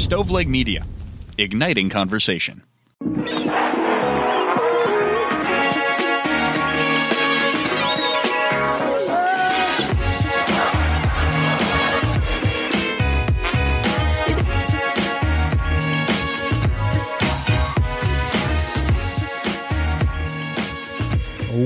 [0.00, 0.82] Stoveleg Media,
[1.36, 2.69] igniting conversation.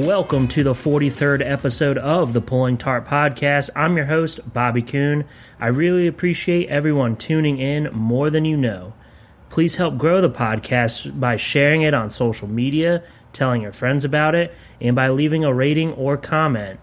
[0.02, 3.70] Welcome to the 43rd episode of the Pulling Tarp Podcast.
[3.76, 5.24] I'm your host, Bobby Kuhn.
[5.60, 8.94] I really appreciate everyone tuning in more than you know.
[9.50, 14.34] Please help grow the podcast by sharing it on social media, telling your friends about
[14.34, 16.80] it, and by leaving a rating or comment.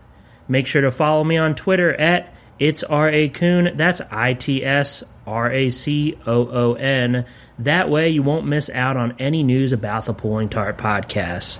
[0.48, 3.28] Make sure to follow me on Twitter at it's R.A.
[3.28, 3.76] Kuhn.
[3.76, 7.26] That's I T S R A C O O N.
[7.60, 11.60] That way you won't miss out on any news about the Pulling Tarp Podcast.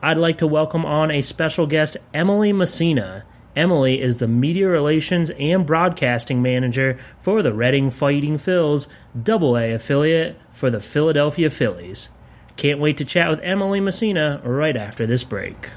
[0.00, 3.24] I'd like to welcome on a special guest, Emily Messina.
[3.56, 8.86] Emily is the media relations and broadcasting manager for the Reading Fighting Phils,
[9.20, 12.10] double A affiliate for the Philadelphia Phillies.
[12.56, 15.70] Can't wait to chat with Emily Messina right after this break.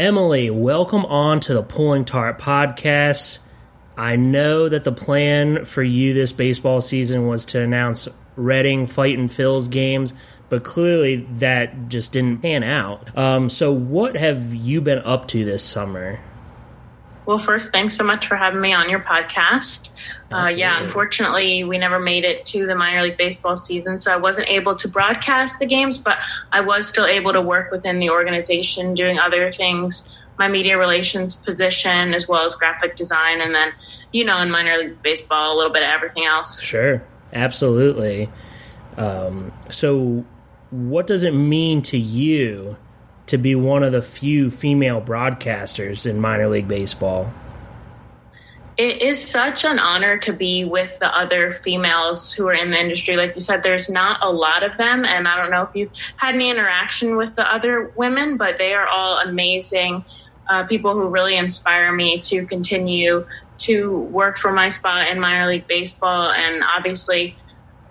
[0.00, 3.40] Emily, welcome on to the Pulling Tarp podcast.
[3.98, 9.28] I know that the plan for you this baseball season was to announce Reading Fighting
[9.28, 10.14] Phils games,
[10.48, 13.14] but clearly that just didn't pan out.
[13.14, 16.18] Um, so, what have you been up to this summer?
[17.30, 19.90] Well, first, thanks so much for having me on your podcast.
[20.32, 24.16] Uh, yeah, unfortunately, we never made it to the minor league baseball season, so I
[24.16, 26.18] wasn't able to broadcast the games, but
[26.50, 31.36] I was still able to work within the organization doing other things, my media relations
[31.36, 33.74] position, as well as graphic design, and then,
[34.10, 36.60] you know, in minor league baseball, a little bit of everything else.
[36.60, 37.00] Sure,
[37.32, 38.28] absolutely.
[38.96, 40.24] Um, so,
[40.70, 42.76] what does it mean to you
[43.30, 47.32] to be one of the few female broadcasters in minor league baseball?
[48.76, 52.78] It is such an honor to be with the other females who are in the
[52.78, 53.16] industry.
[53.16, 55.90] Like you said, there's not a lot of them, and I don't know if you've
[56.16, 60.04] had any interaction with the other women, but they are all amazing
[60.48, 63.26] uh, people who really inspire me to continue
[63.58, 66.30] to work for my spot in minor league baseball.
[66.30, 67.36] And obviously,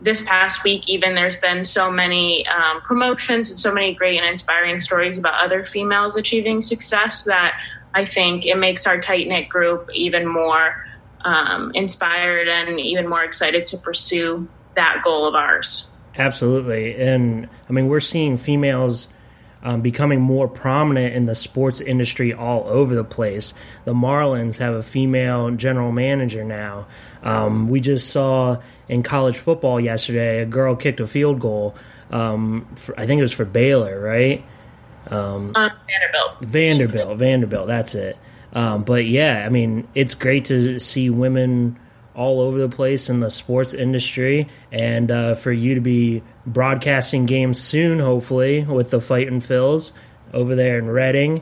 [0.01, 4.27] this past week, even there's been so many um, promotions and so many great and
[4.27, 7.61] inspiring stories about other females achieving success that
[7.93, 10.85] I think it makes our tight knit group even more
[11.21, 15.87] um, inspired and even more excited to pursue that goal of ours.
[16.17, 16.95] Absolutely.
[16.95, 19.07] And I mean, we're seeing females
[19.63, 23.53] um, becoming more prominent in the sports industry all over the place.
[23.85, 26.87] The Marlins have a female general manager now.
[27.23, 31.75] Um, we just saw in college football yesterday a girl kicked a field goal.
[32.11, 34.43] Um, for, I think it was for Baylor, right?
[35.07, 36.45] Um, uh, Vanderbilt.
[36.45, 37.17] Vanderbilt.
[37.17, 37.67] Vanderbilt.
[37.67, 38.17] That's it.
[38.53, 41.77] Um, but yeah, I mean, it's great to see women
[42.19, 47.25] all over the place in the sports industry, and uh, for you to be broadcasting
[47.25, 49.93] games soon, hopefully, with the Fight Fighting Phils
[50.33, 51.41] over there in Reading.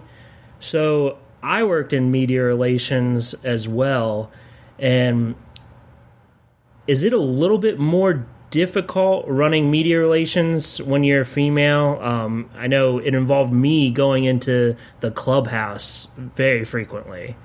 [0.60, 4.32] So I worked in media relations as well,
[4.78, 5.34] and
[6.86, 11.98] is it a little bit more difficult running media relations when you're a female?
[12.04, 17.36] Um, I know it involved me going into the clubhouse very frequently.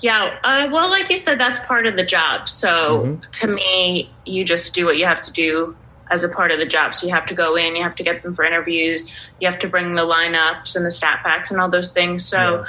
[0.00, 2.48] Yeah, uh, well, like you said, that's part of the job.
[2.48, 3.30] So mm-hmm.
[3.30, 5.76] to me, you just do what you have to do
[6.10, 6.94] as a part of the job.
[6.94, 9.06] So you have to go in, you have to get them for interviews,
[9.40, 12.24] you have to bring the lineups and the stat packs and all those things.
[12.24, 12.64] So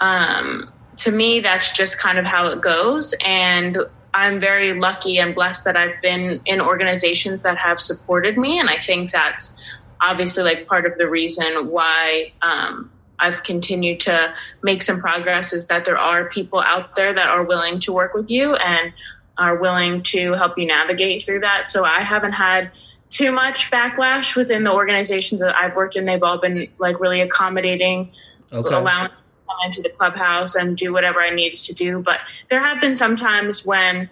[0.00, 0.36] yeah.
[0.38, 3.14] um, to me, that's just kind of how it goes.
[3.24, 3.78] And
[4.14, 8.58] I'm very lucky and blessed that I've been in organizations that have supported me.
[8.58, 9.52] And I think that's
[10.00, 15.66] obviously like part of the reason why um, I've continued to make some progress is
[15.66, 18.92] that there are people out there that are willing to work with you and
[19.36, 21.68] are willing to help you navigate through that.
[21.68, 22.70] So I haven't had
[23.10, 26.04] too much backlash within the organizations that I've worked in.
[26.04, 28.12] They've all been like really accommodating,
[28.52, 28.74] okay.
[28.74, 29.10] allowing
[29.48, 32.00] come into the clubhouse and do whatever I needed to do.
[32.00, 32.20] But
[32.50, 34.10] there have been some times when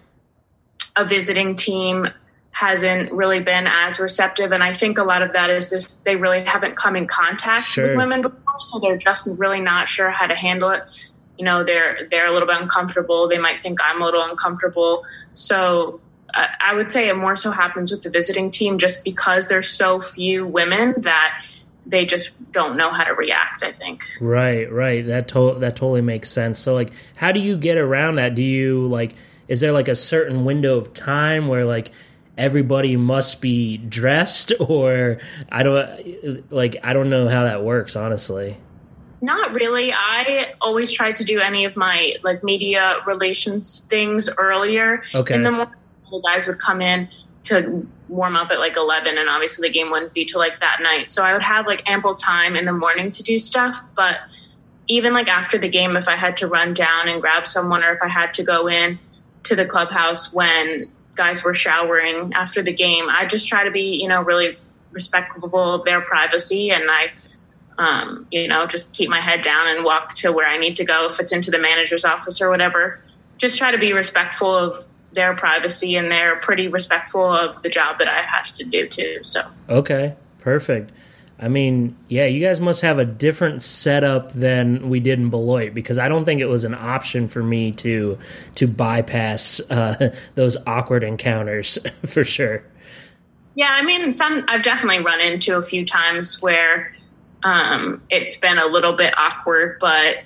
[0.97, 2.09] a visiting team
[2.57, 4.51] hasn't really been as receptive.
[4.51, 7.67] And I think a lot of that is this they really haven't come in contact
[7.67, 7.89] sure.
[7.89, 10.83] with women before, so they're just really not sure how to handle it.
[11.37, 13.29] You know, they're they're a little bit uncomfortable.
[13.29, 15.05] They might think I'm a little uncomfortable.
[15.35, 16.01] So
[16.33, 19.69] uh, I would say it more so happens with the visiting team just because there's
[19.69, 21.39] so few women that
[21.85, 23.63] they just don't know how to react.
[23.65, 24.03] I think.
[24.19, 25.07] Right, right.
[25.07, 26.59] That to- that totally makes sense.
[26.59, 28.35] So, like, how do you get around that?
[28.35, 29.15] Do you like?
[29.47, 31.93] Is there like a certain window of time where like
[32.37, 35.19] everybody must be dressed, or
[35.51, 38.59] I don't like I don't know how that works honestly.
[39.23, 39.93] Not really.
[39.93, 45.03] I always try to do any of my like media relations things earlier.
[45.15, 45.35] Okay.
[45.35, 45.75] In the morning,
[46.11, 47.09] the guys would come in
[47.45, 50.79] to warm up at like 11 and obviously the game wouldn't be till like that
[50.81, 54.19] night so i would have like ample time in the morning to do stuff but
[54.87, 57.93] even like after the game if i had to run down and grab someone or
[57.93, 58.99] if i had to go in
[59.43, 63.99] to the clubhouse when guys were showering after the game i just try to be
[64.01, 64.59] you know really
[64.93, 67.11] respectful of their privacy and i
[67.79, 70.85] um, you know just keep my head down and walk to where i need to
[70.85, 73.03] go if it's into the manager's office or whatever
[73.39, 74.87] just try to be respectful of
[75.17, 79.19] their privacy and they're pretty respectful of the job that I have to do too.
[79.23, 80.93] So okay, perfect.
[81.39, 85.75] I mean, yeah, you guys must have a different setup than we did in Beloit
[85.75, 88.19] because I don't think it was an option for me to
[88.55, 92.65] to bypass uh, those awkward encounters for sure.
[93.55, 96.95] Yeah, I mean, some I've definitely run into a few times where
[97.43, 100.19] um, it's been a little bit awkward, but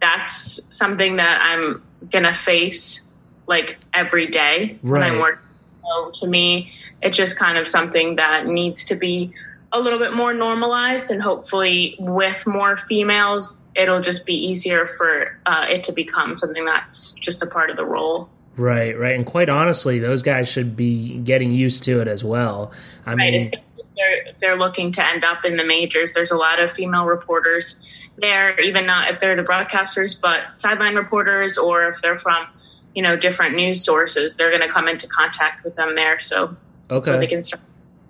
[0.00, 3.02] that's something that I'm gonna face
[3.46, 5.00] like every day right.
[5.00, 5.44] when I'm working.
[5.84, 6.72] So to me,
[7.02, 9.32] it's just kind of something that needs to be
[9.72, 15.38] a little bit more normalized, and hopefully, with more females, it'll just be easier for
[15.46, 18.28] uh, it to become something that's just a part of the role.
[18.56, 22.72] Right, right, and quite honestly, those guys should be getting used to it as well.
[23.06, 23.50] I right, mean,
[23.96, 26.12] they're they're looking to end up in the majors.
[26.12, 27.78] There's a lot of female reporters
[28.16, 32.48] there, even not if they're the broadcasters, but sideline reporters, or if they're from
[32.94, 36.56] you know different news sources they're going to come into contact with them there so
[36.90, 37.62] okay they can start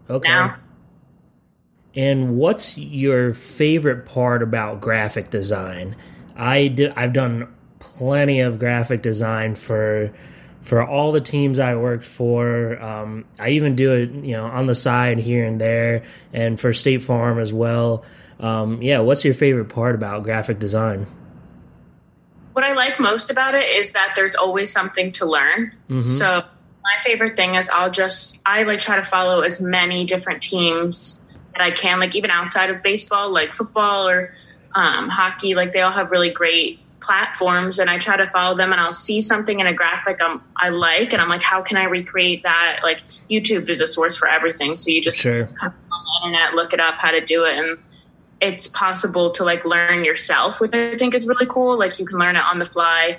[0.08, 0.56] okay now.
[1.94, 5.96] And what's your favorite part about graphic design
[6.36, 10.12] i did i've done plenty of graphic design for
[10.62, 12.80] for all the teams I worked for.
[12.82, 16.04] Um, I even do it, you know, on the side here and there,
[16.34, 18.04] and for State Farm as well.
[18.38, 21.06] Um, yeah, what's your favorite part about graphic design?
[22.52, 25.72] what I like most about it is that there's always something to learn.
[25.88, 26.06] Mm-hmm.
[26.06, 26.42] So
[26.82, 31.19] my favorite thing is I'll just I like try to follow as many different teams
[31.60, 34.34] that I can, like even outside of baseball, like football or
[34.74, 35.54] um, hockey.
[35.54, 38.72] Like they all have really great platforms, and I try to follow them.
[38.72, 41.76] And I'll see something in a graphic I'm, I like, and I'm like, how can
[41.76, 42.80] I recreate that?
[42.82, 45.46] Like YouTube is a source for everything, so you just sure.
[45.46, 47.78] come on the internet, look it up, how to do it, and
[48.40, 51.78] it's possible to like learn yourself, which I think is really cool.
[51.78, 53.18] Like you can learn it on the fly.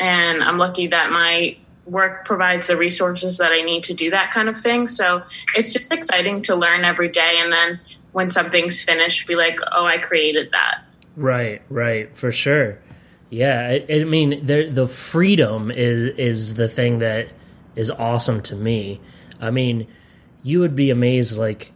[0.00, 1.56] And I'm lucky that my
[1.86, 4.88] work provides the resources that I need to do that kind of thing.
[4.88, 5.22] So
[5.54, 7.38] it's just exciting to learn every day.
[7.38, 7.80] And then
[8.12, 10.84] when something's finished, be like, oh, I created that.
[11.16, 12.78] Right, right, for sure.
[13.30, 17.28] Yeah, I, I mean, the the freedom is is the thing that
[17.74, 19.00] is awesome to me.
[19.40, 19.88] I mean,
[20.42, 21.72] you would be amazed, like,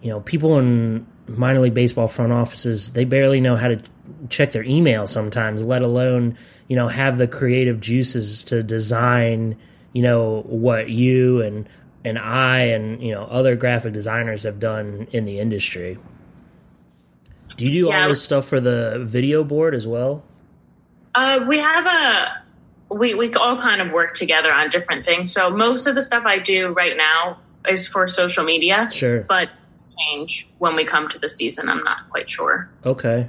[0.00, 3.82] you know, people in minor league baseball front offices they barely know how to
[4.28, 6.38] check their email sometimes let alone
[6.68, 9.56] you know have the creative juices to design
[9.92, 11.68] you know what you and
[12.04, 15.98] and I and you know other graphic designers have done in the industry.
[17.56, 18.02] Do you do yeah.
[18.02, 20.22] all this stuff for the video board as well?
[21.14, 25.32] Uh, we have a we we all kind of work together on different things.
[25.32, 28.88] So most of the stuff I do right now is for social media.
[28.92, 29.48] Sure, but
[29.98, 31.68] change when we come to the season.
[31.68, 32.70] I'm not quite sure.
[32.84, 33.28] Okay.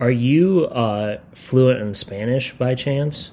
[0.00, 3.30] Are you uh, fluent in Spanish by chance?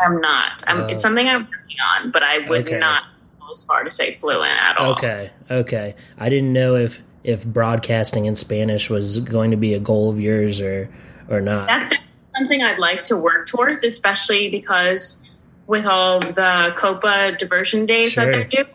[0.00, 0.62] I'm not.
[0.66, 2.78] I'm, uh, it's something I'm working on, but I would okay.
[2.78, 3.04] not
[3.40, 4.92] go as far to say fluent at all.
[4.92, 5.30] Okay.
[5.50, 5.94] Okay.
[6.18, 10.20] I didn't know if if broadcasting in Spanish was going to be a goal of
[10.20, 10.88] yours or
[11.28, 11.66] or not.
[11.66, 11.96] That's
[12.36, 15.20] something I'd like to work towards, especially because
[15.66, 18.26] with all the Copa diversion days sure.
[18.26, 18.70] that they're do,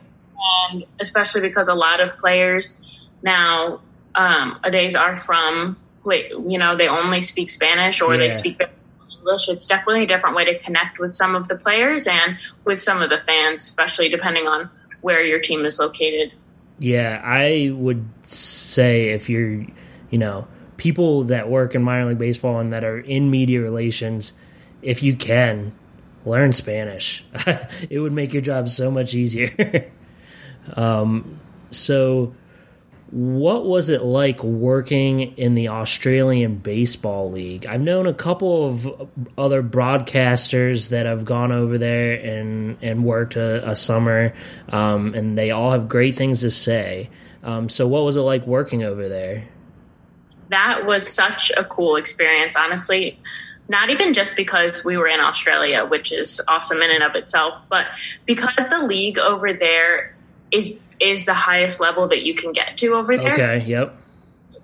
[0.72, 2.82] and especially because a lot of players
[3.24, 3.82] now,
[4.16, 8.28] um, days are from, you know, they only speak Spanish or yeah.
[8.28, 8.60] they speak
[9.22, 9.48] English.
[9.48, 13.02] It's definitely a different way to connect with some of the players and with some
[13.02, 14.70] of the fans, especially depending on
[15.02, 16.34] where your team is located.
[16.80, 19.66] Yeah, I would say if you're,
[20.10, 24.34] you know, people that work in minor league baseball and that are in media relations,
[24.82, 25.74] if you can,
[26.26, 27.24] learn Spanish.
[27.90, 29.92] it would make your job so much easier.
[30.74, 31.40] um,
[31.70, 32.34] so
[33.12, 37.66] what was it like working in the Australian Baseball League?
[37.66, 43.36] I've known a couple of other broadcasters that have gone over there and and worked
[43.36, 44.34] a, a summer,
[44.70, 47.10] um, and they all have great things to say.
[47.44, 49.48] Um, so, what was it like working over there?
[50.52, 53.20] that was such a cool experience, honestly.
[53.68, 57.62] Not even just because we were in Australia, which is awesome in and of itself,
[57.70, 57.88] but
[58.26, 60.16] because the league over there
[60.52, 63.34] is is the highest level that you can get to over there.
[63.34, 63.96] Okay, yep.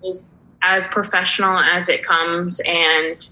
[0.04, 3.28] Is as professional as it comes and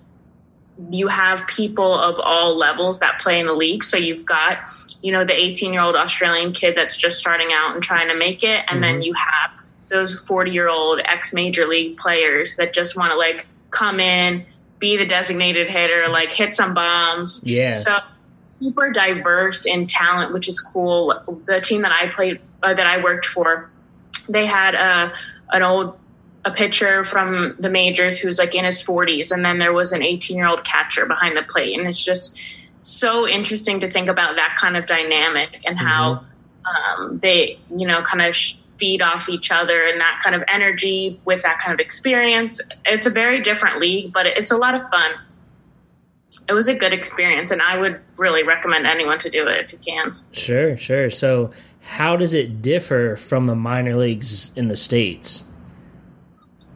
[0.90, 3.84] you have people of all levels that play in the league.
[3.84, 4.60] So you've got,
[5.02, 8.16] you know, the 18 year old Australian kid that's just starting out and trying to
[8.16, 8.66] make it.
[8.68, 8.82] And mm-hmm.
[8.82, 9.52] then you have
[9.90, 14.46] those 40 year old ex major league players that just want to like come in,
[14.80, 17.42] be the designated hitter, like hit some bombs.
[17.44, 17.74] Yeah.
[17.74, 17.98] So
[18.60, 21.42] super diverse in talent, which is cool.
[21.46, 23.70] The team that I played, uh, that I worked for,
[24.28, 25.16] they had a, uh,
[25.52, 25.98] an old
[26.46, 30.04] a pitcher from the majors who's like in his 40s and then there was an
[30.04, 32.36] 18 year old catcher behind the plate and it's just
[32.84, 36.24] so interesting to think about that kind of dynamic and how
[36.66, 37.04] mm-hmm.
[37.04, 38.36] um, they you know kind of
[38.78, 42.60] feed off each other and that kind of energy with that kind of experience.
[42.86, 45.12] It's a very different league but it's a lot of fun.
[46.48, 49.74] It was a good experience and i would really recommend anyone to do it if
[49.74, 50.16] you can.
[50.32, 51.10] Sure sure.
[51.10, 51.52] So
[51.86, 55.46] how does it differ from the minor leagues in the states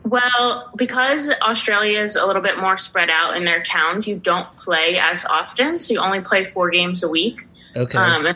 [0.09, 4.47] well, because Australia is a little bit more spread out in their towns, you don't
[4.57, 5.79] play as often.
[5.79, 7.45] So you only play four games a week.
[7.75, 7.97] Okay.
[7.97, 8.35] Um,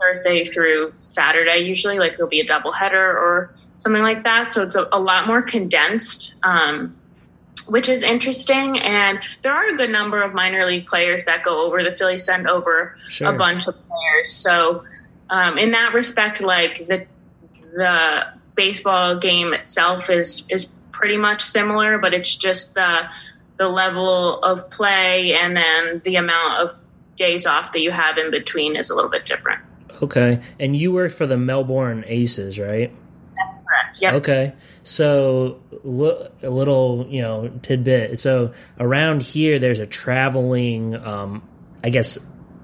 [0.00, 4.50] Thursday through Saturday, usually, like there'll be a double header or something like that.
[4.50, 6.96] So it's a, a lot more condensed, um,
[7.66, 8.78] which is interesting.
[8.78, 11.82] And there are a good number of minor league players that go over.
[11.82, 13.28] The Phillies send over sure.
[13.28, 14.32] a bunch of players.
[14.32, 14.84] So
[15.30, 17.06] um, in that respect, like the
[17.72, 23.02] the baseball game itself is is pretty much similar, but it's just the
[23.56, 26.76] the level of play and then the amount of
[27.16, 29.60] days off that you have in between is a little bit different.
[30.02, 32.90] Okay, and you work for the Melbourne Aces, right?
[33.36, 33.98] That's correct.
[34.00, 34.14] Yeah.
[34.14, 35.60] Okay, so
[36.42, 38.18] a little, you know, tidbit.
[38.18, 41.46] So around here, there's a traveling, um,
[41.84, 42.18] I guess,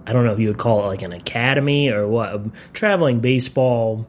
[0.07, 3.21] I don't know if you would call it like an academy or what, a traveling
[3.21, 4.07] baseball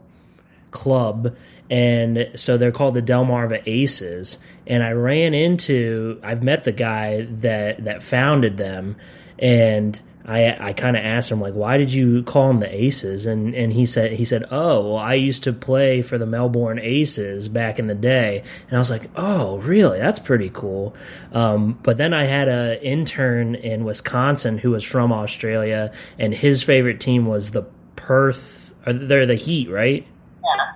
[0.72, 1.36] club
[1.70, 4.38] and so they're called the Delmarva Aces.
[4.66, 8.96] And I ran into, I've met the guy that that founded them,
[9.40, 13.26] and I I kind of asked him like, why did you call them the Aces?
[13.26, 16.80] And and he said he said, oh, well, I used to play for the Melbourne
[16.80, 20.00] Aces back in the day, and I was like, oh, really?
[20.00, 20.96] That's pretty cool.
[21.32, 26.62] Um, but then I had an intern in Wisconsin who was from Australia, and his
[26.62, 27.66] favorite team was the
[27.96, 28.74] Perth.
[28.86, 30.06] Or they're the Heat, right?
[30.44, 30.74] Yeah.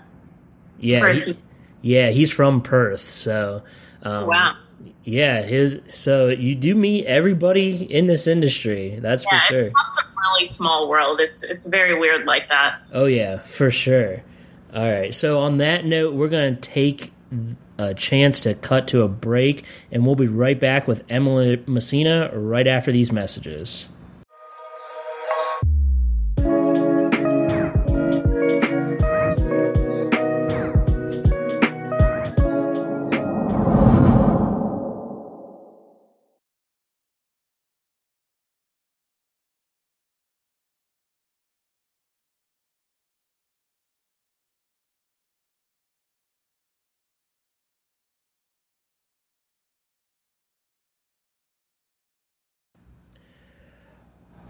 [0.84, 1.38] Yeah, he,
[1.84, 3.62] yeah, he's from Perth, so
[4.02, 4.56] um, wow.
[5.04, 9.00] Yeah, his so you do meet everybody in this industry.
[9.00, 9.66] That's yeah, for sure.
[9.66, 11.20] It's a really small world.
[11.20, 12.82] It's it's very weird like that.
[12.94, 14.24] Oh yeah, for sure.
[14.74, 15.14] All right.
[15.14, 17.12] So on that note, we're going to take
[17.78, 22.30] a chance to cut to a break, and we'll be right back with Emily Messina
[22.34, 23.90] right after these messages.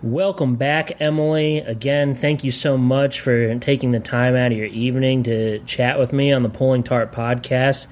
[0.03, 1.59] Welcome back, Emily.
[1.59, 5.99] Again, thank you so much for taking the time out of your evening to chat
[5.99, 7.85] with me on the Pulling Tarp podcast.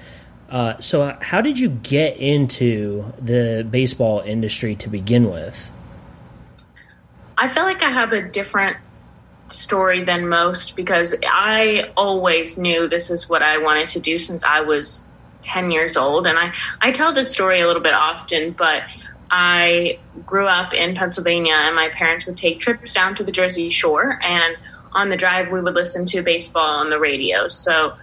[0.48, 5.70] Uh, so, how did you get into the baseball industry to begin with?
[7.38, 8.76] I feel like I have a different
[9.50, 14.42] story than most because I always knew this is what I wanted to do since
[14.42, 15.06] I was
[15.42, 16.26] 10 years old.
[16.26, 18.82] And I, I tell this story a little bit often, but
[19.30, 23.70] I grew up in Pennsylvania, and my parents would take trips down to the Jersey
[23.70, 24.56] Shore, and
[24.92, 27.46] on the drive, we would listen to baseball on the radio.
[27.46, 27.96] So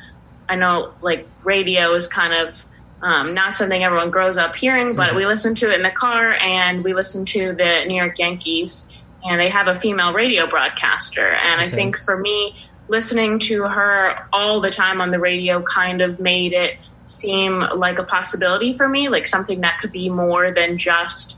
[0.48, 2.66] I know, like, radio is kind of
[3.02, 5.18] um, not something everyone grows up hearing, but mm-hmm.
[5.18, 8.88] we listen to it in the car, and we listen to the New York Yankees,
[9.24, 11.34] and they have a female radio broadcaster.
[11.34, 11.72] And okay.
[11.72, 12.56] I think for me,
[12.88, 17.98] listening to her all the time on the radio kind of made it seem like
[17.98, 21.36] a possibility for me, like something that could be more than just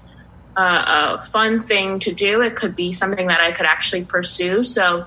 [0.57, 2.41] a, a fun thing to do.
[2.41, 4.63] It could be something that I could actually pursue.
[4.63, 5.05] So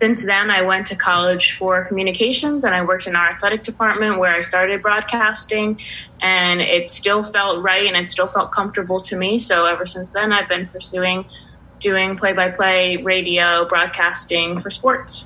[0.00, 4.18] since then, I went to college for communications and I worked in our athletic department
[4.18, 5.80] where I started broadcasting,
[6.20, 9.38] and it still felt right and it still felt comfortable to me.
[9.38, 11.24] So ever since then, I've been pursuing
[11.80, 15.24] doing play by play radio broadcasting for sports.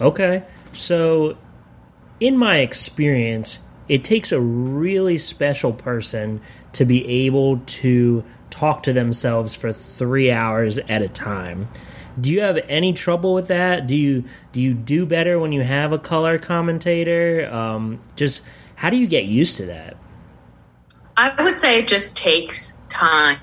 [0.00, 0.44] Okay.
[0.72, 1.36] So,
[2.24, 6.40] in my experience, it takes a really special person
[6.72, 11.68] to be able to talk to themselves for three hours at a time.
[12.18, 13.86] Do you have any trouble with that?
[13.86, 17.46] Do you do you do better when you have a color commentator?
[17.52, 18.40] Um, just
[18.76, 19.94] how do you get used to that?
[21.18, 23.38] I would say it just takes time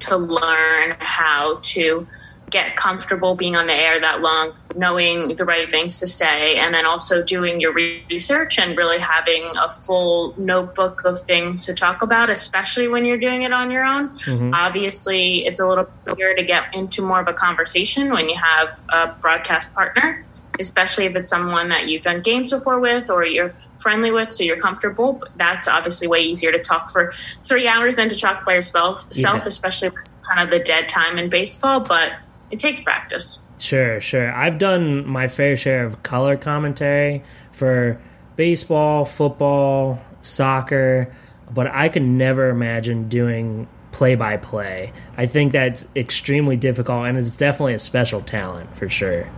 [0.00, 2.06] to learn how to
[2.50, 6.72] get comfortable being on the air that long, knowing the right things to say, and
[6.72, 12.02] then also doing your research and really having a full notebook of things to talk
[12.02, 14.18] about, especially when you're doing it on your own.
[14.20, 14.54] Mm-hmm.
[14.54, 18.78] Obviously, it's a little easier to get into more of a conversation when you have
[18.88, 20.24] a broadcast partner.
[20.60, 24.42] Especially if it's someone that you've done games before with or you're friendly with, so
[24.42, 25.22] you're comfortable.
[25.36, 27.14] That's obviously way easier to talk for
[27.44, 29.40] three hours than to talk by yourself, yeah.
[29.46, 29.92] especially
[30.28, 31.78] kind of the dead time in baseball.
[31.78, 32.14] But
[32.50, 33.38] it takes practice.
[33.58, 34.32] Sure, sure.
[34.32, 38.00] I've done my fair share of color commentary for
[38.36, 41.14] baseball, football, soccer,
[41.50, 44.92] but I could never imagine doing play by play.
[45.16, 49.28] I think that's extremely difficult and it's definitely a special talent for sure.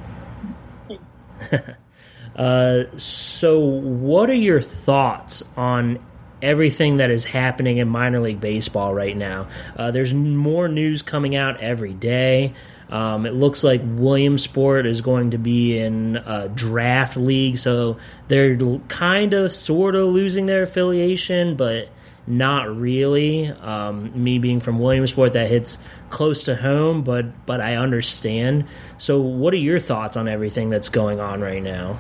[2.37, 5.99] uh, so, what are your thoughts on
[6.43, 9.49] everything that is happening in minor league baseball right now?
[9.77, 12.53] Uh, there's more news coming out every day.
[12.91, 18.59] Um, it looks like Williamsport is going to be in a draft league, so they're
[18.89, 21.89] kind of, sort of losing their affiliation, but
[22.27, 23.49] not really.
[23.49, 25.79] Um, me being from Williamsport, that hits
[26.11, 28.67] close to home, but but I understand.
[28.99, 31.99] So, what are your thoughts on everything that's going on right now?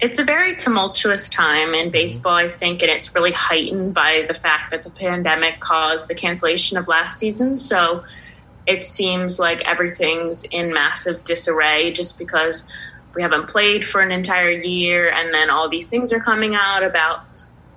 [0.00, 4.32] It's a very tumultuous time in baseball, I think, and it's really heightened by the
[4.32, 7.58] fact that the pandemic caused the cancellation of last season.
[7.58, 8.04] So
[8.70, 12.62] it seems like everything's in massive disarray just because
[13.16, 16.84] we haven't played for an entire year and then all these things are coming out
[16.84, 17.24] about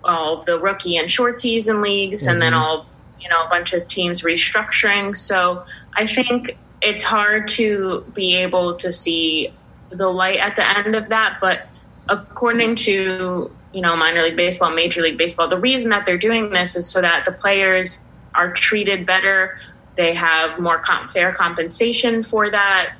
[0.03, 2.33] all the rookie and short season leagues mm-hmm.
[2.33, 2.61] and then mm-hmm.
[2.61, 2.85] all
[3.19, 8.75] you know a bunch of teams restructuring so i think it's hard to be able
[8.75, 9.51] to see
[9.89, 11.67] the light at the end of that but
[12.07, 16.51] according to you know minor league baseball major league baseball the reason that they're doing
[16.51, 17.99] this is so that the players
[18.35, 19.59] are treated better
[19.95, 22.95] they have more comp- fair compensation for that,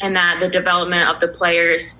[0.00, 1.94] and that the development of the players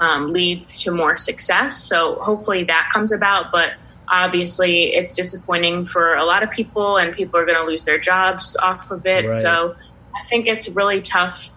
[0.00, 1.82] um, leads to more success.
[1.82, 3.74] So hopefully that comes about, but
[4.08, 7.98] obviously it's disappointing for a lot of people, and people are going to lose their
[7.98, 9.26] jobs off of it.
[9.26, 9.42] Right.
[9.42, 9.74] So
[10.14, 11.50] I think it's really tough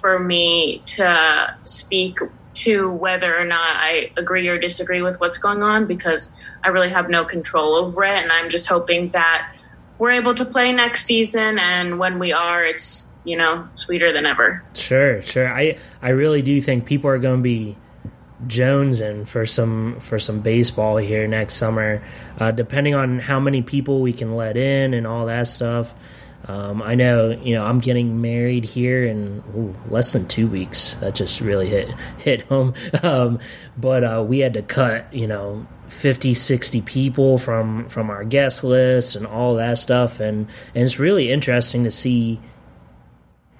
[0.00, 2.18] for me to speak
[2.54, 6.30] to whether or not I agree or disagree with what's going on because
[6.62, 8.22] I really have no control over it.
[8.22, 9.53] And I'm just hoping that
[9.98, 14.26] we're able to play next season, and when we are, it's you know sweeter than
[14.26, 14.62] ever.
[14.74, 15.48] Sure, sure.
[15.48, 17.76] I I really do think people are going to be
[18.46, 22.02] jonesing for some for some baseball here next summer,
[22.38, 25.94] uh, depending on how many people we can let in and all that stuff.
[26.46, 30.94] Um, I know, you know, I'm getting married here in ooh, less than two weeks.
[30.96, 32.74] That just really hit hit home.
[33.02, 33.38] Um,
[33.76, 38.64] but uh, we had to cut, you know, 50 60 people from from our guest
[38.64, 42.40] list and all that stuff and and it's really interesting to see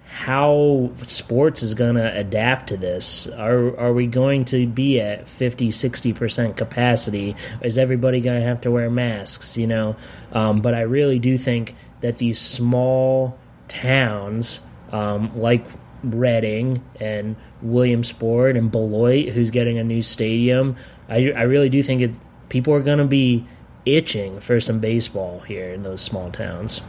[0.06, 5.28] how sports is going to adapt to this are are we going to be at
[5.28, 9.94] 50 60% capacity is everybody going to have to wear masks you know
[10.32, 14.60] um, but i really do think that these small towns
[14.92, 15.64] um, like
[16.02, 20.76] Reading and Williamsport and Beloit, who's getting a new stadium.
[21.08, 23.46] I, I really do think it's people are going to be
[23.86, 26.82] itching for some baseball here in those small towns.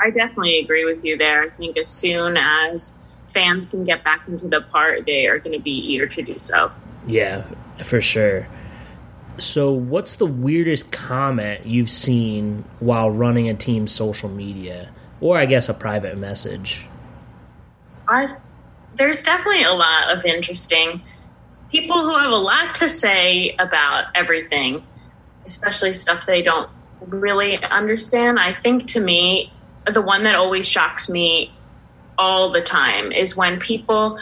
[0.00, 1.42] I definitely agree with you there.
[1.42, 2.92] I think as soon as
[3.34, 6.38] fans can get back into the park, they are going to be eager to do
[6.40, 6.70] so.
[7.04, 7.42] Yeah,
[7.82, 8.46] for sure.
[9.38, 14.90] So, what's the weirdest comment you've seen while running a team's social media,
[15.20, 16.86] or I guess a private message?
[18.08, 18.36] I
[18.98, 21.02] there's definitely a lot of interesting
[21.70, 24.84] people who have a lot to say about everything,
[25.46, 28.38] especially stuff they don't really understand.
[28.38, 29.50] I think to me,
[29.90, 31.52] the one that always shocks me
[32.18, 34.18] all the time is when people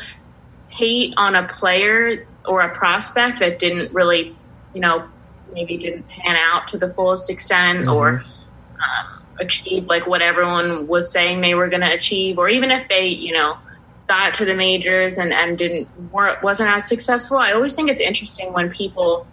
[0.69, 4.35] hate on a player or a prospect that didn't really,
[4.75, 5.09] you know,
[5.53, 7.93] maybe didn't pan out to the fullest extent mm-hmm.
[7.93, 8.25] or
[8.75, 12.89] um, achieve like what everyone was saying they were going to achieve, or even if
[12.89, 13.59] they, you know,
[14.09, 17.37] got to the majors and, and didn't weren't, wasn't as successful.
[17.37, 19.27] I always think it's interesting when people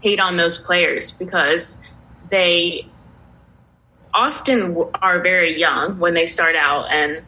[0.00, 1.76] hate on those players because
[2.30, 2.86] they
[4.12, 7.22] often are very young when they start out and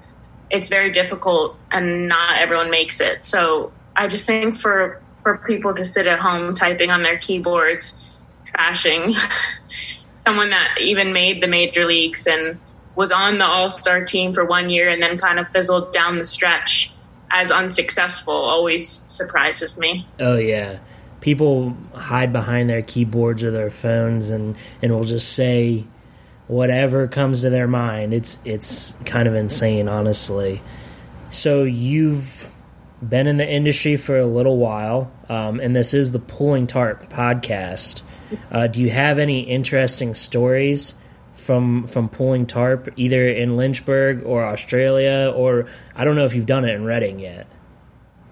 [0.50, 3.24] it's very difficult and not everyone makes it.
[3.24, 7.94] So I just think for for people to sit at home typing on their keyboards,
[8.54, 9.16] trashing
[10.26, 12.58] someone that even made the major leagues and
[12.94, 16.18] was on the All Star team for one year and then kind of fizzled down
[16.18, 16.92] the stretch
[17.30, 20.06] as unsuccessful always surprises me.
[20.20, 20.78] Oh yeah.
[21.20, 25.87] People hide behind their keyboards or their phones and and will just say
[26.48, 28.12] whatever comes to their mind.
[28.12, 30.62] It's it's kind of insane, honestly.
[31.30, 32.50] So you've
[33.06, 37.10] been in the industry for a little while, um, and this is the Pulling Tarp
[37.10, 38.02] podcast.
[38.50, 40.94] Uh, do you have any interesting stories
[41.34, 46.46] from from pulling tarp, either in Lynchburg or Australia, or I don't know if you've
[46.46, 47.46] done it in Reading yet?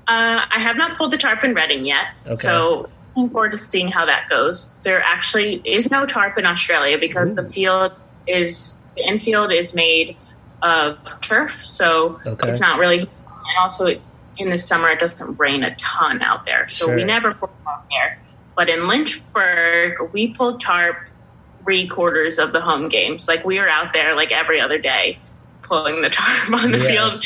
[0.07, 2.37] Uh, I have not pulled the tarp in Reading yet, okay.
[2.37, 4.69] so looking forward to seeing how that goes.
[4.83, 7.43] There actually is no tarp in Australia because Ooh.
[7.43, 7.93] the field
[8.27, 10.17] is the infield is made
[10.63, 12.51] of turf, so okay.
[12.51, 13.01] it's not really.
[13.01, 14.01] And also,
[14.37, 16.97] in the summer, it doesn't rain a ton out there, so sure.
[16.97, 18.19] we never pull tarp there.
[18.57, 20.97] But in Lynchburg, we pulled tarp
[21.63, 23.29] three quarters of the home games.
[23.29, 25.19] Like we were out there like every other day,
[25.63, 26.89] pulling the tarp on the yeah.
[26.89, 27.25] field.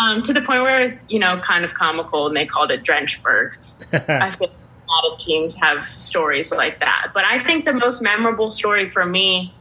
[0.00, 2.72] Um, to the point where it was, you know, kind of comical, and they called
[2.72, 3.56] it Drenchburg.
[3.92, 7.12] I feel a lot of teams have stories like that.
[7.14, 9.54] But I think the most memorable story for me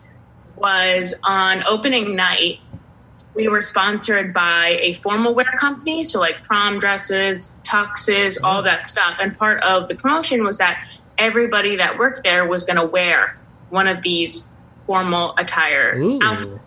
[0.55, 2.59] was on opening night.
[3.35, 8.65] We were sponsored by a formal wear company, so like prom dresses, tuxes, all mm-hmm.
[8.65, 9.17] that stuff.
[9.19, 13.39] And part of the promotion was that everybody that worked there was going to wear
[13.69, 14.43] one of these
[14.85, 16.59] formal attire outfits.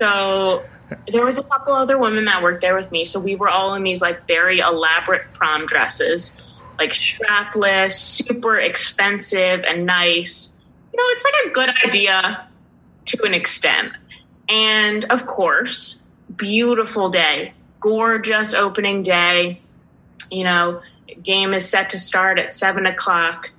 [0.00, 0.64] So
[1.10, 3.04] there was a couple other women that worked there with me.
[3.04, 6.32] So we were all in these like very elaborate prom dresses,
[6.78, 10.50] like strapless, super expensive and nice.
[10.92, 12.48] You know, it's like a good idea
[13.06, 13.94] to an extent.
[14.48, 16.00] And of course,
[16.34, 19.60] beautiful day, gorgeous opening day.
[20.30, 20.82] You know,
[21.22, 23.50] game is set to start at seven o'clock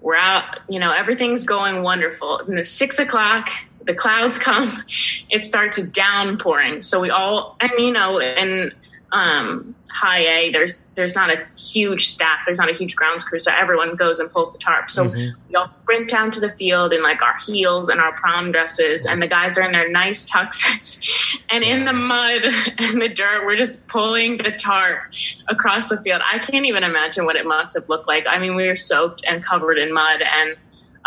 [0.00, 2.38] we're out, you know, everything's going wonderful.
[2.38, 3.50] And the six o'clock,
[3.84, 4.82] the clouds come,
[5.28, 6.82] it starts downpouring.
[6.82, 8.72] So we all, and you know, and
[9.12, 13.38] um, high A, there's there's not a huge staff, there's not a huge grounds crew,
[13.40, 14.90] so everyone goes and pulls the tarp.
[14.90, 15.38] So mm-hmm.
[15.48, 19.06] we all sprint down to the field in like our heels and our prom dresses,
[19.06, 21.00] and the guys are in their nice tuxes,
[21.50, 22.42] and in the mud
[22.78, 25.02] and the dirt, we're just pulling the tarp
[25.48, 26.22] across the field.
[26.30, 28.26] I can't even imagine what it must have looked like.
[28.28, 30.56] I mean, we were soaked and covered in mud, and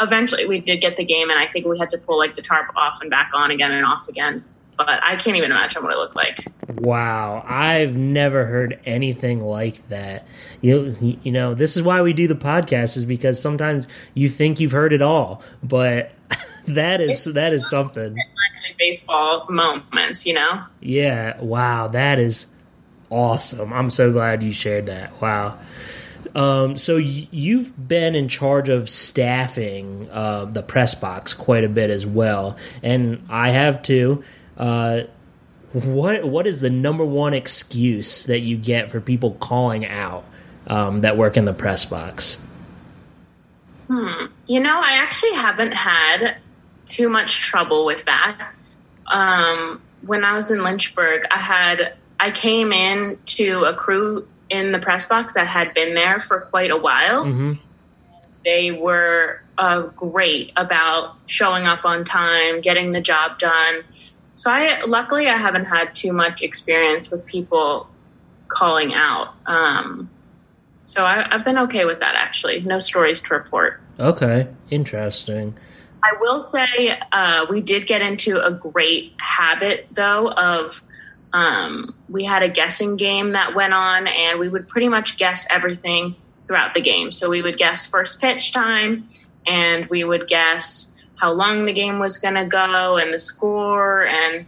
[0.01, 2.41] eventually we did get the game, and I think we had to pull like the
[2.41, 4.43] tarp off and back on again and off again
[4.77, 6.47] but I can't even imagine what it looked like.
[6.79, 10.25] Wow, I've never heard anything like that.
[10.62, 14.59] You you know, this is why we do the podcast is because sometimes you think
[14.59, 16.12] you've heard it all, but
[16.65, 18.15] that is that is something.
[18.79, 20.63] Baseball moments, you know.
[20.81, 22.47] Yeah, wow, that is
[23.09, 23.71] awesome.
[23.73, 25.21] I'm so glad you shared that.
[25.21, 25.59] Wow.
[26.36, 31.69] Um, so y- you've been in charge of staffing uh, the press box quite a
[31.69, 34.23] bit as well, and I have too.
[34.57, 35.01] Uh,
[35.73, 40.23] what what is the number one excuse that you get for people calling out
[40.67, 42.39] um, that work in the press box?
[43.87, 44.27] Hmm.
[44.45, 46.37] You know, I actually haven't had
[46.85, 48.51] too much trouble with that.
[49.07, 54.71] Um, when I was in Lynchburg, I had I came in to a crew in
[54.71, 57.25] the press box that had been there for quite a while.
[57.25, 57.53] Mm-hmm.
[58.45, 63.83] They were uh, great about showing up on time, getting the job done.
[64.35, 67.87] So I luckily I haven't had too much experience with people
[68.47, 69.33] calling out.
[69.45, 70.09] Um,
[70.83, 72.61] so I, have been okay with that actually.
[72.61, 73.81] No stories to report.
[73.99, 75.55] Okay, interesting.
[76.03, 80.83] I will say uh, we did get into a great habit though of
[81.31, 85.47] um, we had a guessing game that went on and we would pretty much guess
[85.49, 86.15] everything
[86.45, 87.11] throughout the game.
[87.11, 89.07] So we would guess first pitch time
[89.47, 90.91] and we would guess
[91.23, 94.45] how long the game was going to go and the score and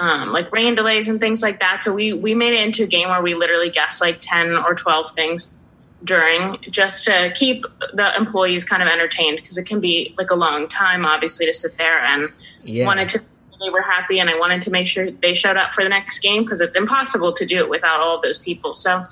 [0.00, 1.84] um, like rain delays and things like that.
[1.84, 4.74] So we we made it into a game where we literally guessed like ten or
[4.74, 5.54] twelve things
[6.02, 10.34] during just to keep the employees kind of entertained because it can be like a
[10.34, 12.32] long time obviously to sit there and
[12.64, 12.86] yeah.
[12.86, 13.20] wanted to
[13.62, 16.20] they were happy and I wanted to make sure they showed up for the next
[16.20, 18.72] game because it's impossible to do it without all of those people.
[18.72, 19.06] So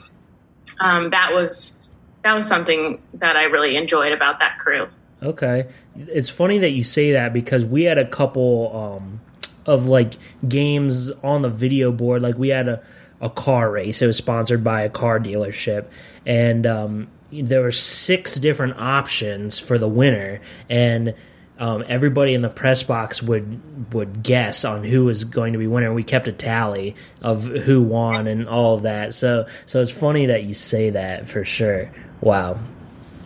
[0.80, 1.78] um, that was
[2.24, 4.88] that was something that I really enjoyed about that crew.
[5.22, 9.20] Okay, it's funny that you say that because we had a couple um,
[9.66, 10.14] of like
[10.46, 12.22] games on the video board.
[12.22, 12.83] Like we had a
[13.20, 14.00] a car race.
[14.00, 15.87] It was sponsored by a car dealership,
[16.24, 21.14] and um, there were six different options for the winner, and
[21.59, 25.66] um, everybody in the press box would would guess on who was going to be
[25.66, 25.92] winner.
[25.92, 29.14] We kept a tally of who won and all of that.
[29.14, 31.90] So so it's funny that you say that for sure.
[32.20, 32.59] Wow.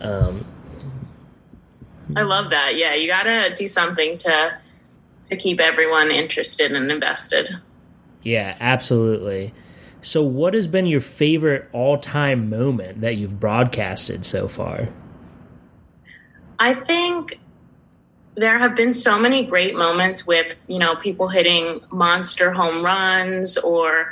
[0.01, 0.45] Um,
[2.15, 2.75] I love that.
[2.75, 4.57] Yeah, you got to do something to
[5.29, 7.57] to keep everyone interested and invested.
[8.23, 9.53] Yeah, absolutely.
[10.01, 14.89] So, what has been your favorite all time moment that you've broadcasted so far?
[16.59, 17.39] I think
[18.35, 23.57] there have been so many great moments with, you know, people hitting monster home runs
[23.57, 24.11] or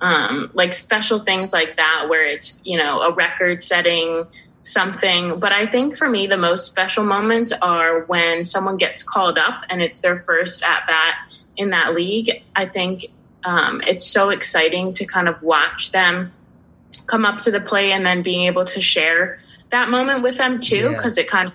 [0.00, 4.26] um, like special things like that where it's, you know, a record setting
[4.66, 5.38] something.
[5.38, 9.62] But I think for me, the most special moments are when someone gets called up
[9.70, 11.14] and it's their first at bat
[11.56, 12.42] in that league.
[12.56, 13.06] I think
[13.44, 16.32] um, it's so exciting to kind of watch them
[17.06, 20.58] come up to the plate and then being able to share that moment with them
[20.58, 21.22] too, because yeah.
[21.22, 21.54] it kind of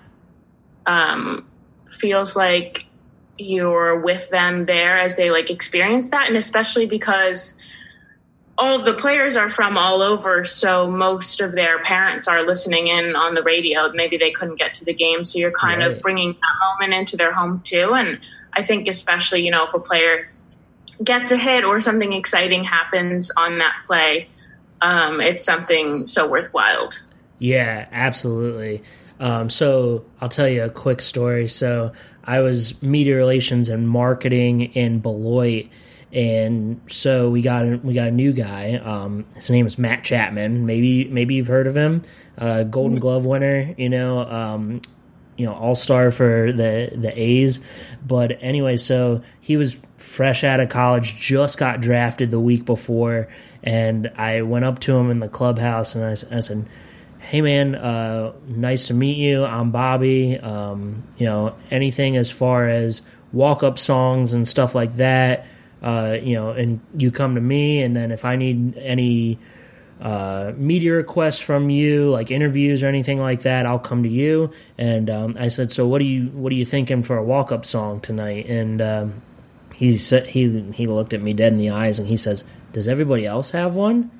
[0.86, 1.46] um,
[1.90, 2.86] feels like
[3.38, 7.54] you're with them there as they like experience that, and especially because
[8.58, 12.88] all of the players are from all over, so most of their parents are listening
[12.88, 13.90] in on the radio.
[13.92, 15.90] Maybe they couldn't get to the game, so you're kind right.
[15.90, 17.94] of bringing that moment into their home too.
[17.94, 18.20] And
[18.52, 20.28] I think, especially, you know, if a player
[21.02, 24.28] gets a hit or something exciting happens on that play,
[24.82, 26.92] um, it's something so worthwhile.
[27.38, 28.82] Yeah, absolutely.
[29.18, 31.48] Um, so I'll tell you a quick story.
[31.48, 31.92] So
[32.24, 35.66] I was media relations and marketing in Beloit
[36.12, 38.74] and so we got we got a new guy.
[38.74, 40.66] Um, his name is Matt Chapman.
[40.66, 42.02] Maybe maybe you've heard of him.
[42.36, 43.74] Uh, Golden Glove winner.
[43.78, 44.82] You know, um,
[45.38, 47.60] you know, All Star for the the A's.
[48.06, 53.28] But anyway, so he was fresh out of college, just got drafted the week before,
[53.62, 56.68] and I went up to him in the clubhouse and I, I said.
[57.20, 59.44] Hey man, uh, nice to meet you.
[59.44, 60.38] I'm Bobby.
[60.38, 63.00] Um, you know, anything as far as
[63.32, 65.46] walk up songs and stuff like that
[65.82, 69.38] uh, you know, and you come to me, and then if I need any
[70.00, 74.50] uh, media requests from you, like interviews or anything like that, I'll come to you.
[74.76, 77.52] And um, I said, so what do you what are you thinking for a walk
[77.52, 78.46] up song tonight?
[78.46, 79.22] And um,
[79.72, 82.42] he said he he looked at me dead in the eyes and he says,
[82.72, 84.10] does everybody else have one?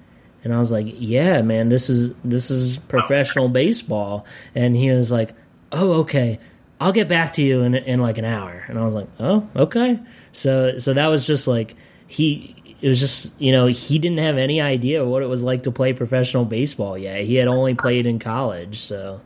[0.44, 4.24] And I was like, yeah, man, this is this is professional baseball.
[4.54, 5.34] And he was like,
[5.72, 6.38] oh, okay.
[6.82, 8.64] I'll get back to you in in like an hour.
[8.68, 10.00] And I was like, oh, okay.
[10.32, 11.76] So so that was just like
[12.08, 15.62] he it was just you know he didn't have any idea what it was like
[15.62, 17.24] to play professional baseball yet.
[17.24, 19.20] He had only played in college, so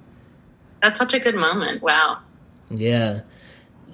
[0.82, 1.82] that's such a good moment.
[1.82, 2.18] Wow.
[2.70, 3.22] Yeah.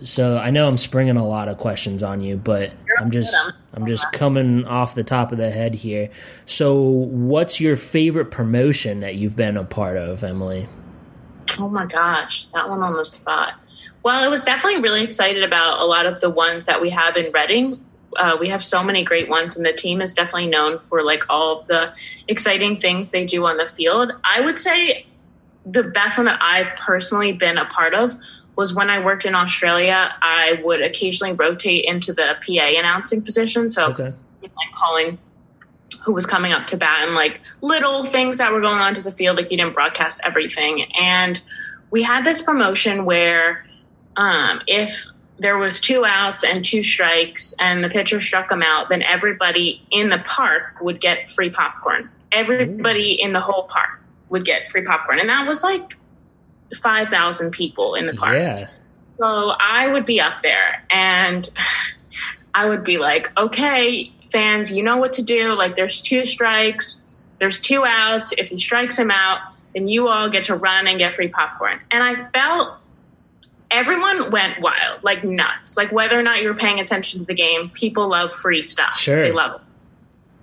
[0.02, 3.34] So I know I'm springing a lot of questions on you, but I'm just
[3.74, 6.10] I'm just coming off the top of the head here.
[6.46, 10.68] So, what's your favorite promotion that you've been a part of, Emily?
[11.58, 13.54] Oh my gosh, that one on the spot.
[14.02, 17.16] Well, I was definitely really excited about a lot of the ones that we have
[17.16, 17.84] in Reading.
[18.16, 21.24] Uh, we have so many great ones, and the team is definitely known for like
[21.28, 21.92] all of the
[22.28, 24.12] exciting things they do on the field.
[24.24, 25.06] I would say
[25.64, 28.16] the best one that I've personally been a part of
[28.56, 30.12] was when I worked in Australia.
[30.20, 34.12] I would occasionally rotate into the PA announcing position, so okay.
[34.42, 35.18] like calling
[36.04, 39.02] who was coming up to bat and like little things that were going on to
[39.02, 39.36] the field.
[39.36, 40.84] Like you didn't broadcast everything.
[40.98, 41.40] And
[41.90, 43.64] we had this promotion where
[44.16, 45.06] um, if
[45.38, 49.82] there was two outs and two strikes and the pitcher struck them out, then everybody
[49.90, 52.10] in the park would get free popcorn.
[52.30, 53.26] Everybody Ooh.
[53.26, 55.18] in the whole park would get free popcorn.
[55.18, 55.96] And that was like
[56.80, 58.36] 5,000 people in the park.
[58.36, 58.68] Yeah.
[59.18, 61.48] So I would be up there and
[62.54, 65.54] I would be like, okay, fans, you know what to do.
[65.54, 67.00] Like there's two strikes,
[67.38, 68.32] there's two outs.
[68.36, 69.38] If he strikes him out,
[69.74, 71.80] then you all get to run and get free popcorn.
[71.90, 72.78] And I felt
[73.70, 75.76] everyone went wild, like nuts.
[75.76, 78.96] Like whether or not you were paying attention to the game, people love free stuff.
[78.96, 79.22] Sure.
[79.22, 79.60] They love it.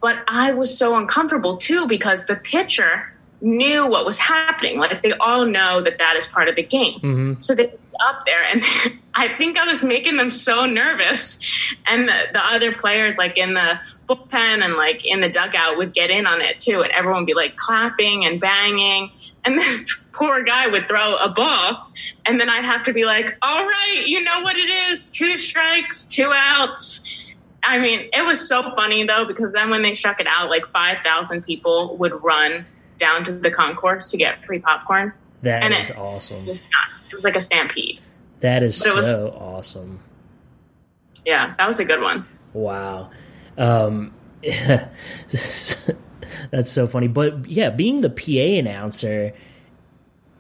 [0.02, 4.80] But I was so uncomfortable too because the pitcher knew what was happening.
[4.80, 7.00] Like they all know that that is part of the game.
[7.00, 7.42] Mm-hmm.
[7.42, 8.64] So they up there and
[9.14, 11.40] I think I was making them so nervous.
[11.86, 15.94] And the, the, other players like in the bullpen and like in the dugout would
[15.94, 16.82] get in on it too.
[16.82, 19.12] And everyone would be like clapping and banging.
[19.44, 21.92] And this poor guy would throw a ball.
[22.26, 25.08] And then I'd have to be like, all right, you know what it is.
[25.08, 27.02] Two strikes, two outs.
[27.62, 30.66] I mean, it was so funny though, because then when they struck it out, like
[30.68, 32.66] 5,000 people would run
[33.00, 35.14] down to the concourse to get free popcorn.
[35.42, 36.44] That and is it, awesome.
[36.44, 36.60] It was,
[37.12, 38.02] it was like a stampede.
[38.42, 40.00] That is so was, awesome.
[41.26, 42.26] Yeah, that was a good one.
[42.54, 43.12] Wow.
[43.58, 45.82] Um, that's
[46.64, 47.08] so funny.
[47.08, 49.34] But yeah, being the PA announcer,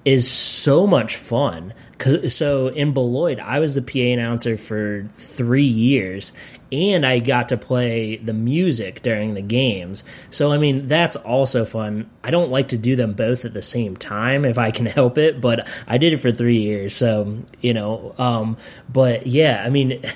[0.05, 1.73] is so much fun.
[1.97, 6.31] Cause so in Beloit, I was the PA announcer for three years,
[6.71, 10.05] and I got to play the music during the games.
[10.31, 12.09] So I mean, that's also fun.
[12.23, 15.17] I don't like to do them both at the same time if I can help
[15.17, 18.15] it, but I did it for three years, so you know.
[18.17, 18.57] Um,
[18.91, 20.01] but yeah, I mean.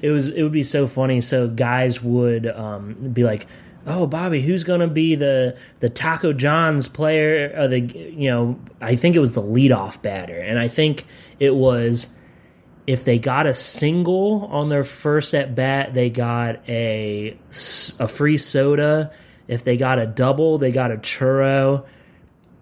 [0.00, 1.20] it was it would be so funny.
[1.20, 3.46] So guys would um, be like,
[3.86, 8.60] "Oh, Bobby, who's going to be the the Taco John's player?" Or the you know,
[8.80, 11.04] I think it was the leadoff batter, and I think
[11.38, 12.08] it was
[12.86, 17.36] if they got a single on their first at bat, they got a
[17.98, 19.12] a free soda.
[19.48, 21.84] If they got a double, they got a churro.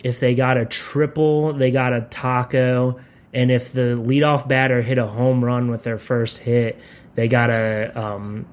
[0.03, 3.01] If they got a triple, they got a taco.
[3.33, 6.81] And if the leadoff batter hit a home run with their first hit,
[7.15, 8.47] they got a um,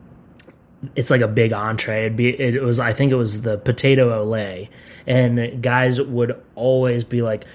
[0.96, 2.06] it's like a big entree.
[2.06, 4.70] It'd be, it was I think it was the potato olé,
[5.06, 7.46] and guys would always be like,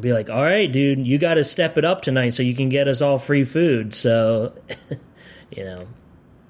[0.00, 2.68] be like, all right, dude, you got to step it up tonight so you can
[2.68, 3.94] get us all free food.
[3.94, 4.54] So,
[5.50, 5.86] you know,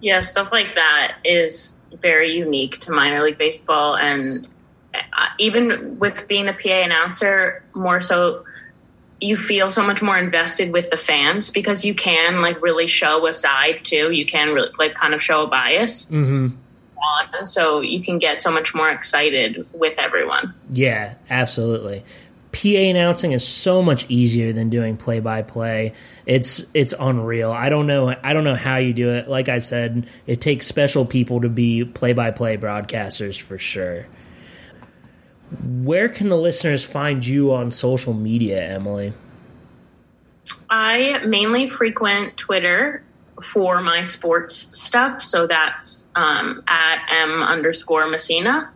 [0.01, 4.47] yeah, stuff like that is very unique to minor league baseball, and
[4.95, 8.45] uh, even with being a PA announcer, more so
[9.23, 13.25] you feel so much more invested with the fans because you can like really show
[13.27, 14.11] a side too.
[14.11, 16.07] You can really like kind of show a bias.
[16.07, 16.57] Mm-hmm.
[17.45, 20.55] So you can get so much more excited with everyone.
[20.71, 22.05] Yeah, absolutely.
[22.53, 25.95] PA announcing is so much easier than doing play by play.
[26.27, 27.51] It's it's unreal.
[27.51, 29.29] I don't know I don't know how you do it.
[29.29, 34.07] Like I said, it takes special people to be play by play broadcasters for sure.
[35.83, 39.13] Where can the listeners find you on social media, Emily?
[40.71, 43.05] I mainly frequent Twitter
[43.43, 45.23] for my sports stuff.
[45.23, 48.71] So that's um, at M underscore Messina.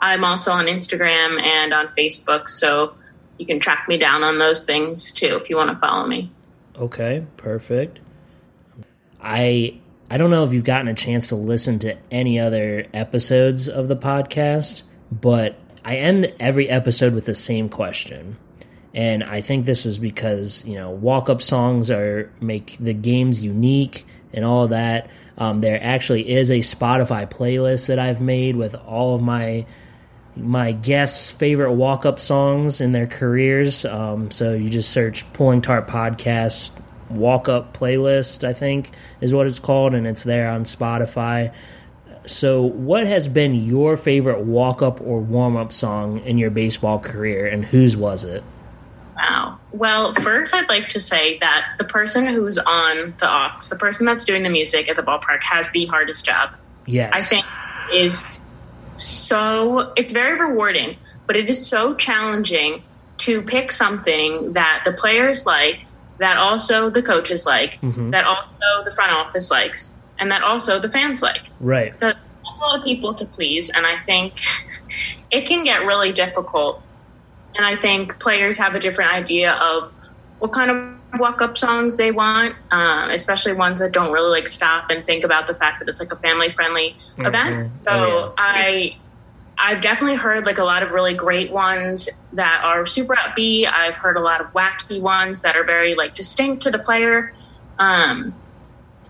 [0.00, 2.48] I'm also on Instagram and on Facebook.
[2.48, 2.94] So
[3.38, 6.30] you can track me down on those things too if you want to follow me.
[6.76, 8.00] Okay, perfect.
[9.20, 9.80] I
[10.10, 13.88] I don't know if you've gotten a chance to listen to any other episodes of
[13.88, 18.36] the podcast, but I end every episode with the same question.
[18.94, 23.40] And I think this is because, you know, walk up songs are make the games
[23.40, 25.10] unique and all that.
[25.38, 29.66] Um, there actually is a Spotify playlist that I've made with all of my
[30.34, 33.84] my guests' favorite walk up songs in their careers.
[33.84, 36.72] Um, so you just search Pulling Tarp Podcast
[37.10, 38.90] walk up playlist, I think
[39.20, 41.52] is what it's called, and it's there on Spotify.
[42.24, 46.98] So, what has been your favorite walk up or warm up song in your baseball
[46.98, 48.44] career, and whose was it?
[49.16, 49.58] Wow.
[49.72, 54.06] Well, first, I'd like to say that the person who's on the aux, the person
[54.06, 56.50] that's doing the music at the ballpark, has the hardest job.
[56.86, 57.12] Yes.
[57.14, 57.44] I think
[57.92, 58.40] is
[58.96, 62.82] so, it's very rewarding, but it is so challenging
[63.18, 65.86] to pick something that the players like,
[66.18, 68.10] that also the coaches like, mm-hmm.
[68.10, 71.42] that also the front office likes and that also the fans like.
[71.58, 71.98] Right.
[71.98, 74.34] That's a lot of people to please, and I think
[75.32, 76.80] it can get really difficult.
[77.56, 79.92] And I think players have a different idea of
[80.38, 84.48] what kind of walk up songs they want, uh, especially ones that don't really like
[84.48, 87.26] stop and think about the fact that it's like a family friendly mm-hmm.
[87.26, 87.72] event.
[87.84, 88.44] So oh, yeah.
[88.44, 88.96] I.
[89.58, 93.70] I've definitely heard like a lot of really great ones that are super upbeat.
[93.70, 97.32] I've heard a lot of wacky ones that are very like distinct to the player,
[97.78, 98.34] um,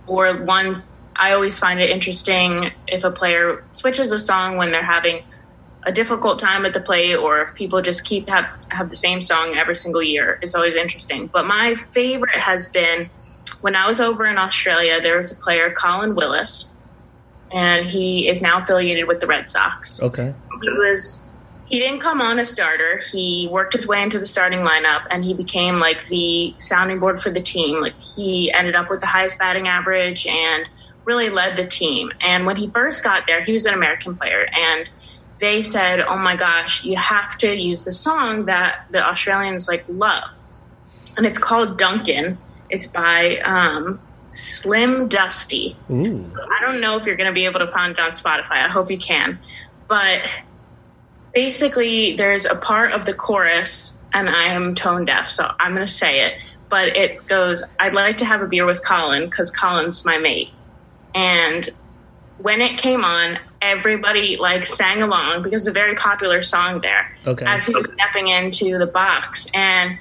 [0.06, 0.82] or ones
[1.16, 5.24] I always find it interesting if a player switches a song when they're having
[5.84, 9.20] a difficult time at the plate or if people just keep have, have the same
[9.20, 10.38] song every single year.
[10.42, 11.26] It's always interesting.
[11.26, 13.10] But my favorite has been
[13.60, 16.66] when I was over in Australia, there was a player, Colin Willis,
[17.52, 20.00] and he is now affiliated with the Red Sox.
[20.00, 20.34] Okay.
[20.62, 21.20] He was
[21.66, 23.00] he didn't come on as a starter.
[23.10, 27.22] He worked his way into the starting lineup and he became like the sounding board
[27.22, 27.80] for the team.
[27.80, 30.66] Like he ended up with the highest batting average and
[31.04, 32.12] really led the team.
[32.20, 34.46] And when he first got there, he was an American player.
[34.52, 34.88] And
[35.40, 39.84] they said, oh my gosh, you have to use the song that the Australians like
[39.88, 40.24] love.
[41.16, 42.38] And it's called Duncan.
[42.70, 44.00] It's by um,
[44.34, 45.76] Slim Dusty.
[45.90, 48.64] I don't know if you're going to be able to find it on Spotify.
[48.64, 49.38] I hope you can.
[49.88, 50.20] But
[51.34, 55.86] basically, there's a part of the chorus, and I am tone deaf, so I'm going
[55.86, 56.38] to say it.
[56.70, 60.50] But it goes, I'd like to have a beer with Colin because Colin's my mate.
[61.14, 61.70] And
[62.38, 67.16] when it came on, everybody like sang along because it's a very popular song there.
[67.26, 67.46] Okay.
[67.46, 69.46] As he was stepping into the box.
[69.54, 69.98] And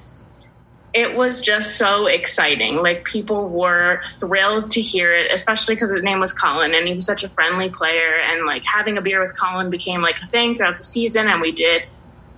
[0.93, 2.77] it was just so exciting.
[2.77, 6.95] Like people were thrilled to hear it, especially because his name was Colin and he
[6.95, 8.19] was such a friendly player.
[8.19, 11.27] And like having a beer with Colin became like a thing throughout the season.
[11.27, 11.83] And we did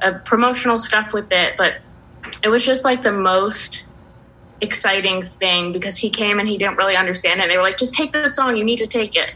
[0.02, 1.56] a promotional stuff with it.
[1.58, 1.78] But
[2.44, 3.84] it was just like the most
[4.64, 7.48] exciting thing because he came and he didn't really understand it.
[7.48, 9.32] They were like, just take this song, you need to take it.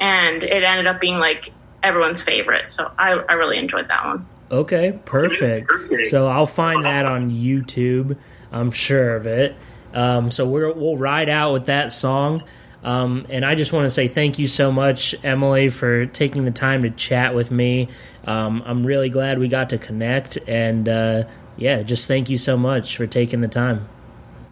[0.00, 1.52] And it ended up being like
[1.82, 2.70] everyone's favorite.
[2.70, 4.26] So I, I really enjoyed that one.
[4.50, 5.70] Okay, perfect.
[6.08, 8.16] So I'll find that on YouTube.
[8.50, 9.54] I'm sure of it.
[9.94, 12.42] Um, so we will ride out with that song.
[12.82, 16.50] Um, and I just want to say thank you so much, Emily, for taking the
[16.50, 17.88] time to chat with me.
[18.24, 20.38] Um, I'm really glad we got to connect.
[20.48, 21.24] And uh,
[21.56, 23.88] yeah, just thank you so much for taking the time.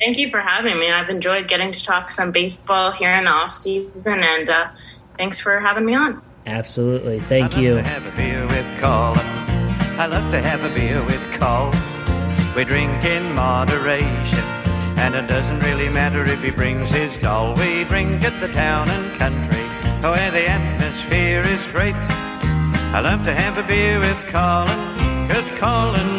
[0.00, 0.90] Thank you for having me.
[0.90, 4.68] I've enjoyed getting to talk some baseball here in the off season, and uh,
[5.16, 6.22] thanks for having me on.
[6.46, 7.74] Absolutely, thank I you.
[7.74, 9.18] have a beer with Colin.
[9.98, 11.76] I love to have a beer with Colin.
[12.54, 14.38] We drink in moderation,
[14.98, 17.54] and it doesn't really matter if he brings his doll.
[17.56, 19.62] We drink at the town and country,
[20.00, 21.96] where the atmosphere is great.
[22.94, 26.17] I love to have a beer with Colin, cause Colin's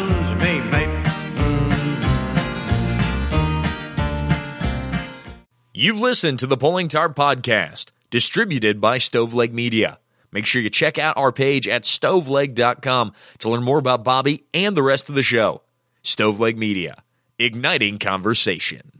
[5.80, 9.98] You've listened to the Pulling Tarp Podcast, distributed by Stoveleg Media.
[10.30, 14.76] Make sure you check out our page at stoveleg.com to learn more about Bobby and
[14.76, 15.62] the rest of the show.
[16.04, 17.02] Stoveleg Media,
[17.38, 18.92] igniting conversation.